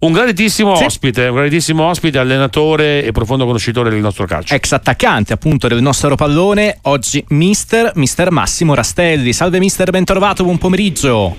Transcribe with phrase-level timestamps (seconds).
[0.00, 0.84] Un graditissimo Sì.
[0.84, 4.54] ospite, un graditissimo ospite, allenatore e profondo conoscitore del nostro calcio.
[4.54, 9.32] Ex attaccante appunto del nostro pallone, oggi mister, mister Massimo Rastelli.
[9.32, 11.34] Salve mister, ben trovato, buon pomeriggio.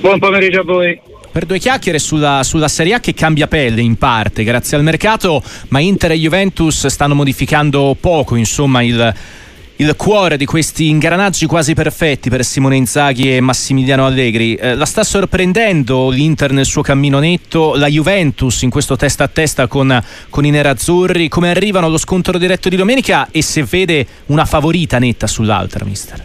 [0.00, 1.00] Buon pomeriggio a voi.
[1.30, 5.40] Per due chiacchiere sulla, sulla Serie A che cambia pelle in parte grazie al mercato,
[5.68, 9.14] ma Inter e Juventus stanno modificando poco, insomma, il,
[9.80, 14.54] il cuore di questi ingranaggi quasi perfetti per Simone Inzaghi e Massimiliano Allegri.
[14.54, 19.28] Eh, la sta sorprendendo l'Inter nel suo cammino netto, la Juventus in questo testa a
[19.28, 19.98] testa con,
[20.28, 24.98] con i nerazzurri, come arrivano allo scontro diretto di domenica e se vede una favorita
[24.98, 26.22] netta sull'altra, mister.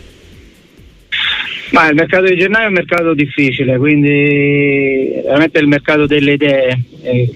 [1.72, 6.34] Ma il mercato di gennaio è un mercato difficile, quindi veramente è il mercato delle
[6.34, 6.84] idee.
[7.04, 7.32] E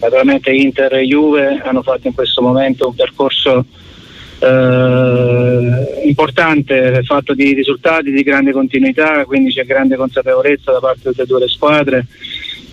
[0.00, 3.64] naturalmente Inter e Juve hanno fatto in questo momento un percorso
[4.40, 11.08] eh, importante, fatto di risultati, di grande continuità, quindi c'è grande consapevolezza da parte di
[11.10, 12.06] tutte e due squadre.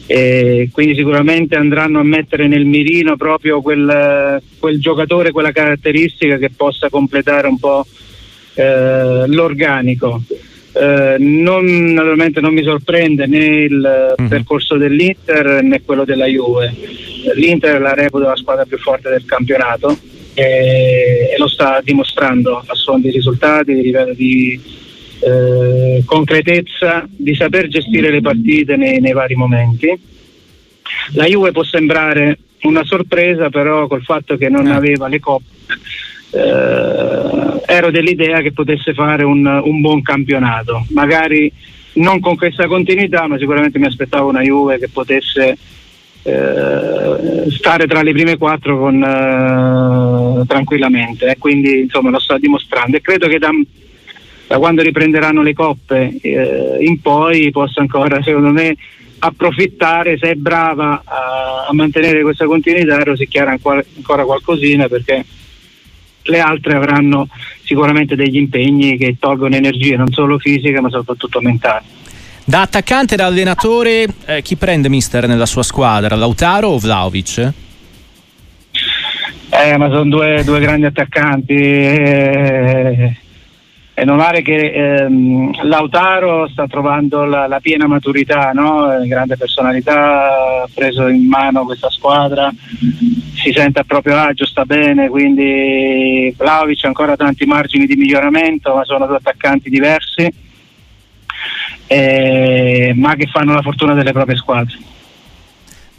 [0.09, 6.49] E quindi sicuramente andranno a mettere nel mirino proprio quel, quel giocatore, quella caratteristica che
[6.55, 7.85] possa completare un po'
[8.53, 10.21] eh, l'organico.
[10.71, 14.27] Eh, non, naturalmente non mi sorprende né il Mhm.
[14.27, 16.73] percorso dell'Inter né quello della Juve.
[17.35, 19.97] L'Inter la reputa la squadra più forte del campionato
[20.37, 24.61] e, lo sta dimostrando a suon di risultati, di livello di
[25.19, 29.91] eh, concretezza, di saper gestire le partite nei, nei vari momenti.
[31.13, 34.73] La Juve può sembrare una sorpresa, però col fatto che non Eh.
[34.73, 35.55] aveva le coppe
[36.31, 41.51] eh, ero dell'idea che potesse fare un, un buon campionato, magari
[41.93, 45.57] non con questa continuità, ma sicuramente mi aspettavo una Juve che potesse
[46.27, 52.97] eh, stare tra le prime quattro con, eh, tranquillamente e quindi insomma lo sta dimostrando
[52.97, 53.49] e credo che da,
[54.47, 58.75] da quando riprenderanno le coppe eh, in poi possa ancora secondo me
[59.19, 65.25] approfittare se è brava a, a mantenere questa continuità e rosicchiare ancora, ancora qualcosina perché
[66.23, 67.29] le altre avranno
[67.63, 71.85] sicuramente degli impegni che tolgono energie non solo fisiche ma soprattutto mentali.
[72.49, 76.15] Da attaccante e da allenatore, eh, chi prende mister nella sua squadra?
[76.15, 77.51] Lautaro o Vlaovic?
[79.49, 81.53] Eh, ma sono due, due grandi attaccanti.
[81.53, 83.17] eh,
[83.93, 88.93] è normale che ehm, Lautaro sta trovando la, la piena maturità, no?
[88.97, 92.49] Eh, grande personalità, ha preso in mano questa squadra,
[93.35, 98.73] si sente a proprio agio, sta bene, quindi Vlaovic ha ancora tanti margini di miglioramento,
[98.73, 100.45] ma sono due attaccanti diversi,
[101.87, 104.77] eh, ma che fanno la fortuna delle proprie squadre.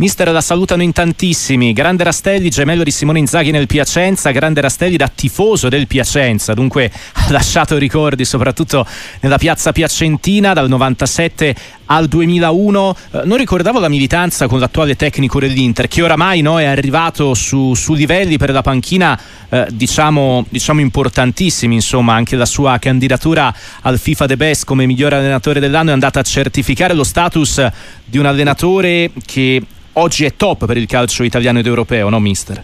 [0.00, 1.72] Mister la salutano in tantissimi.
[1.72, 6.88] Grande Rastelli, gemello di Simone Inzaghi nel Piacenza, grande Rastelli da tifoso del Piacenza, dunque
[7.14, 8.86] ha lasciato ricordi soprattutto
[9.18, 11.52] nella piazza piacentina dal 97
[11.86, 12.96] al 2001.
[13.10, 17.74] Eh, non ricordavo la militanza con l'attuale tecnico dell'Inter, che oramai no, è arrivato su,
[17.74, 23.98] su livelli per la panchina eh, diciamo, diciamo importantissimi, insomma anche la sua candidatura al
[23.98, 27.66] FIFA The Best come miglior allenatore dell'anno è andata a certificare lo status
[28.08, 29.62] di un allenatore che
[29.94, 32.62] oggi è top per il calcio italiano ed europeo, no mister?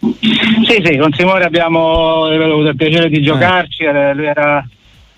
[0.00, 4.66] Sì, sì, con Simone abbiamo avuto il piacere di giocarci, eh, lui era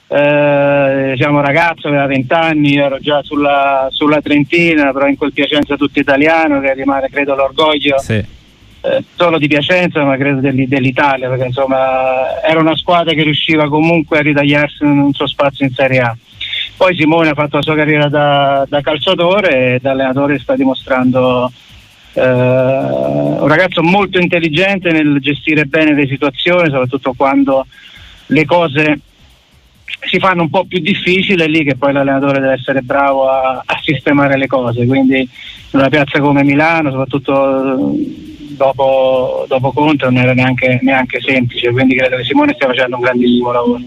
[0.09, 5.33] eh, diciamo ragazzo, aveva 20 anni, io ero già sulla, sulla Trentina, però in quel
[5.33, 8.15] Piacenza tutto italiano che rimane credo l'orgoglio Sì.
[8.15, 13.69] eh, solo di Piacenza ma credo dell'i- dell'Italia perché insomma era una squadra che riusciva
[13.69, 16.17] comunque a ritagliarsi un suo spazio in Serie A.
[16.83, 21.49] Poi Simone ha fatto la sua carriera da, da calciatore e da allenatore sta dimostrando
[22.15, 27.69] eh, un ragazzo molto intelligente nel gestire bene le situazioni, soprattutto quando
[28.27, 28.99] le cose
[30.09, 33.63] si fanno un po' più difficili, è lì che poi l'allenatore deve essere bravo a,
[33.65, 34.85] a sistemare le cose.
[34.85, 35.29] Quindi in
[35.79, 41.71] una piazza come Milano, soprattutto eh, dopo, dopo Conte, non era neanche, neanche semplice.
[41.71, 43.81] Quindi credo che Simone stia facendo un grandissimo lavoro.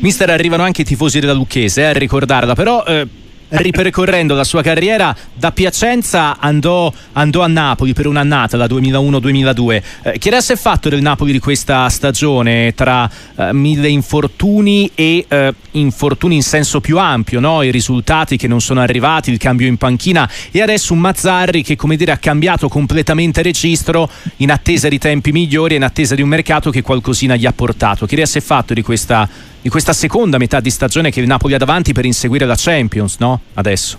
[0.00, 3.06] Mister arrivano anche i tifosi della Lucchese eh, a ricordarla, però eh,
[3.48, 9.82] ripercorrendo la sua carriera da Piacenza andò, andò a Napoli per un'annata, la 2001-2002.
[10.02, 15.24] Eh, che adesso è fatto del Napoli di questa stagione tra eh, mille infortuni e
[15.26, 17.62] eh, infortuni in senso più ampio, no?
[17.62, 21.76] i risultati che non sono arrivati, il cambio in panchina e adesso un Mazzarri che
[21.76, 26.22] come dire ha cambiato completamente registro in attesa di tempi migliori e in attesa di
[26.22, 28.06] un mercato che qualcosina gli ha portato.
[28.06, 29.28] Che adesso è fatto di questa,
[29.60, 33.18] di questa seconda metà di stagione che il Napoli ha davanti per inseguire la Champions,
[33.18, 33.40] no?
[33.54, 33.98] Adesso.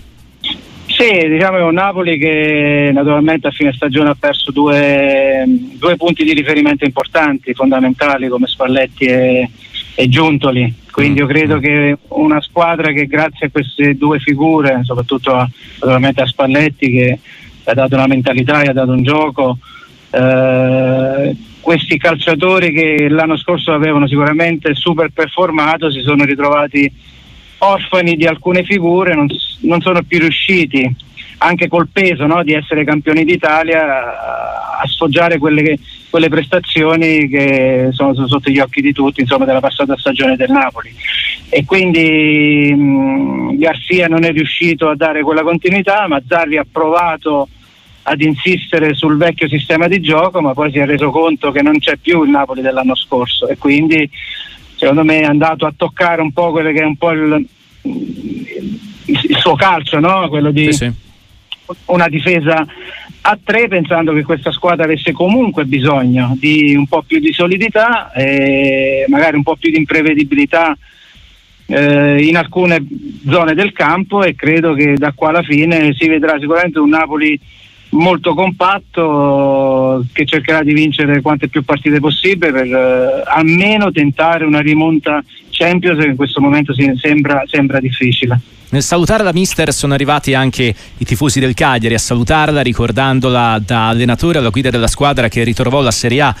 [0.86, 6.24] Sì, diciamo è un Napoli che naturalmente a fine stagione ha perso due, due punti
[6.24, 9.50] di riferimento importanti, fondamentali come Spalletti e,
[9.94, 10.74] e Giuntoli.
[10.90, 11.60] Quindi io credo mm.
[11.60, 17.18] che una squadra che grazie a queste due figure, soprattutto a, naturalmente a Spalletti che
[17.64, 19.58] ha dato una mentalità, gli ha dato un gioco,
[20.10, 21.36] eh,
[21.70, 26.92] questi calciatori che l'anno scorso avevano sicuramente super performato si sono ritrovati
[27.58, 29.28] orfani di alcune figure, non,
[29.60, 30.92] non sono più riusciti
[31.38, 35.78] anche col peso no, di essere campioni d'Italia a sfoggiare quelle,
[36.10, 40.92] quelle, prestazioni che sono sotto gli occhi di tutti insomma, della passata stagione del Napoli.
[41.50, 47.48] E quindi mh, Garcia non è riuscito a dare quella continuità ma Zarri ha provato
[48.10, 51.78] ad insistere sul vecchio sistema di gioco ma poi si è reso conto che non
[51.78, 54.10] c'è più il Napoli dell'anno scorso e quindi
[54.74, 57.46] secondo me è andato a toccare un po' quello che è un po' il,
[57.82, 60.28] il suo calcio, no?
[60.28, 60.92] quello di sì, sì.
[61.86, 62.66] una difesa
[63.22, 68.10] a tre pensando che questa squadra avesse comunque bisogno di un po' più di solidità
[68.12, 70.76] e magari un po' più di imprevedibilità
[71.66, 72.84] eh, in alcune
[73.28, 77.38] zone del campo e credo che da qua alla fine si vedrà sicuramente un Napoli
[77.90, 84.60] molto compatto che cercherà di vincere quante più partite possibile per eh, almeno tentare una
[84.60, 88.40] rimonta Champions che in questo momento sembra, sembra difficile.
[88.70, 93.88] Nel salutare la mister sono arrivati anche i tifosi del Cagliari a salutarla ricordandola da
[93.88, 96.36] allenatore alla guida della squadra che ritrovò la Serie A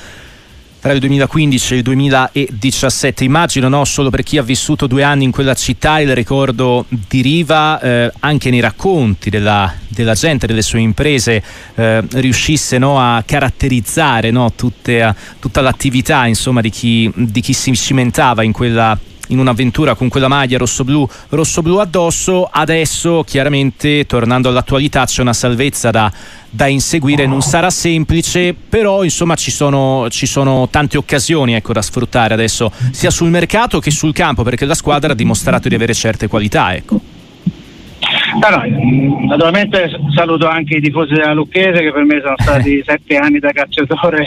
[0.80, 3.24] tra il 2015 e il 2017.
[3.24, 7.20] Immagino, no, solo per chi ha vissuto due anni in quella città, il ricordo di
[7.20, 11.42] Riva, eh, anche nei racconti della, della, gente, delle sue imprese,
[11.74, 17.74] eh, riuscisse no, a caratterizzare no, tutte, tutta l'attività insomma, di, chi, di chi si
[17.76, 18.98] cimentava in quella
[19.30, 22.48] in un'avventura con quella maglia rosso-blu, rosso-blu addosso.
[22.50, 26.12] Adesso, chiaramente, tornando all'attualità, c'è una salvezza da,
[26.48, 27.26] da inseguire.
[27.26, 32.70] Non sarà semplice, però insomma ci sono, ci sono tante occasioni ecco, da sfruttare adesso,
[32.92, 36.74] sia sul mercato che sul campo, perché la squadra ha dimostrato di avere certe qualità.
[36.74, 36.99] Ecco.
[38.38, 43.16] Ah, no, naturalmente saluto anche i tifosi della Lucchese che per me sono stati sette
[43.16, 44.26] anni da calciatore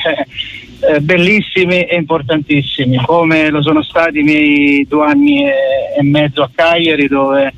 [0.92, 5.54] eh, bellissimi e importantissimi, come lo sono stati i miei due anni e,
[5.98, 7.54] e mezzo a Cagliari dove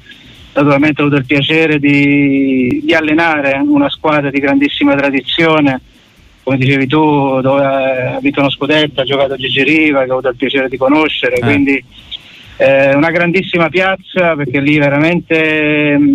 [0.53, 5.81] naturalmente ho avuto il piacere di, di, allenare una squadra di grandissima tradizione,
[6.43, 10.13] come dicevi tu, dove ha vinto uno scudetto, ha giocato a Gigi Riva, che ho
[10.13, 11.41] avuto il piacere di conoscere, eh.
[11.41, 11.83] quindi
[12.57, 16.14] eh, una grandissima piazza perché lì veramente mm,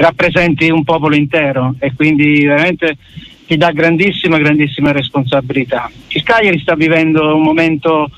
[0.00, 2.96] rappresenti un popolo intero e quindi veramente
[3.46, 5.90] ti dà grandissima, grandissima responsabilità.
[6.08, 8.08] Il Cagliari sta vivendo un momento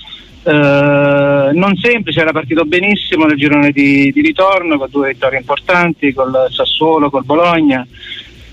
[0.45, 6.13] eh, non semplice, era partito benissimo nel girone di, di, ritorno con due vittorie importanti,
[6.13, 7.87] col Sassuolo, col Bologna.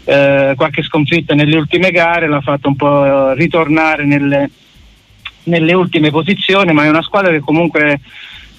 [0.06, 4.50] Eh, qualche sconfitta nelle ultime gare l'ha fatto un po' ritornare nelle,
[5.44, 8.00] nelle ultime posizioni, ma è una squadra che comunque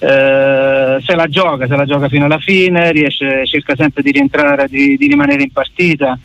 [0.03, 4.67] eh, se la gioca, se la gioca fino alla fine, riesce, cerca sempre di rientrare,
[4.67, 6.17] di, di rimanere in partita.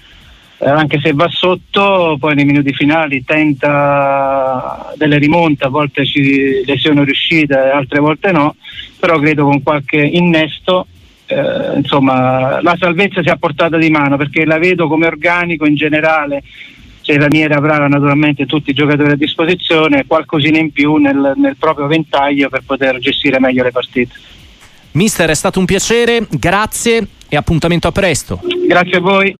[0.59, 6.65] Eh, anche se va sotto, poi nei minuti finali tenta delle rimonte, a volte ci,
[6.65, 8.57] le sono riuscite, altre volte no,
[8.99, 10.87] però credo con qualche innesto
[11.27, 15.75] eh, insomma, la salvezza si è portata di mano perché la vedo come organico in
[15.75, 16.43] generale
[17.07, 21.87] se Ranieri avrà naturalmente tutti i giocatori a disposizione, qualcosina in più nel, nel proprio
[21.87, 24.13] ventaglio per poter gestire meglio le partite.
[24.93, 28.41] Mister, è stato un piacere, grazie e appuntamento a presto.
[28.67, 29.33] Grazie a voi.